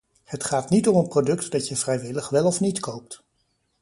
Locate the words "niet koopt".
2.59-3.23